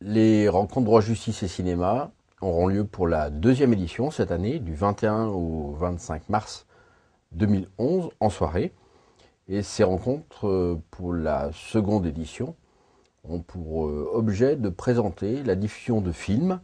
[0.00, 4.72] Les rencontres droit, justice et cinéma auront lieu pour la deuxième édition cette année, du
[4.72, 6.66] 21 au 25 mars
[7.32, 8.72] 2011 en soirée.
[9.48, 12.54] Et ces rencontres euh, pour la seconde édition
[13.24, 16.60] ont pour euh, objet de présenter la diffusion de films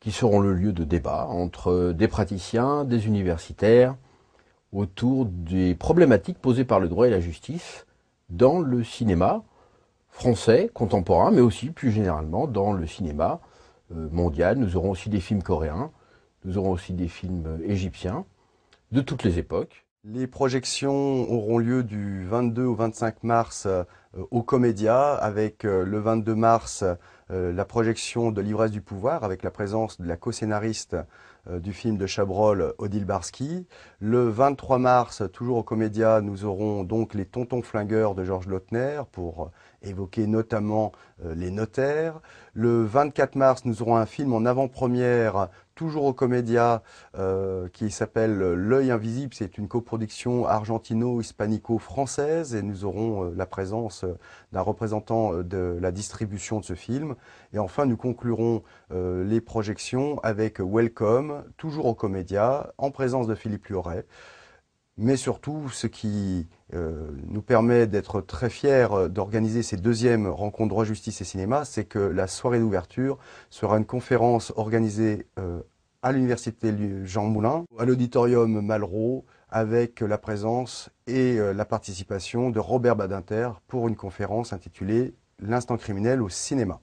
[0.00, 3.96] qui seront le lieu de débat entre des praticiens, des universitaires,
[4.72, 7.86] autour des problématiques posées par le droit et la justice
[8.30, 9.44] dans le cinéma
[10.16, 13.40] français contemporain, mais aussi plus généralement dans le cinéma
[13.92, 14.56] euh, mondial.
[14.56, 15.90] Nous aurons aussi des films coréens,
[16.46, 18.24] nous aurons aussi des films égyptiens,
[18.92, 19.84] de toutes les époques.
[20.04, 23.84] Les projections auront lieu du 22 au 25 mars euh,
[24.30, 26.84] au Comédia, avec euh, le 22 mars
[27.28, 30.96] la projection de L'ivresse du pouvoir, avec la présence de la co-scénariste
[31.50, 33.66] du film de Chabrol, Odile Barski.
[33.98, 39.02] Le 23 mars, toujours au Comédia, nous aurons donc Les Tontons Flingueurs de Georges Lautner
[39.10, 39.50] pour
[39.82, 40.92] évoquer notamment
[41.24, 42.20] les notaires.
[42.54, 46.82] Le 24 mars, nous aurons un film en avant-première toujours au Comédia,
[47.16, 49.32] euh, qui s'appelle L'œil invisible.
[49.34, 54.05] C'est une coproduction argentino-hispanico-française et nous aurons euh, la présence euh,
[54.52, 57.14] d'un représentant de la distribution de ce film.
[57.52, 63.66] Et enfin, nous conclurons les projections avec Welcome, toujours au Comédia, en présence de Philippe
[63.66, 64.06] Lioret.
[64.98, 71.20] Mais surtout, ce qui nous permet d'être très fiers d'organiser ces deuxièmes rencontres droit, justice
[71.20, 73.18] et cinéma, c'est que la soirée d'ouverture
[73.50, 75.26] sera une conférence organisée
[76.02, 76.72] à l'université
[77.04, 79.26] Jean Moulin, à l'auditorium Malraux,
[79.56, 86.20] avec la présence et la participation de Robert Badinter pour une conférence intitulée L'instant criminel
[86.20, 86.80] au cinéma.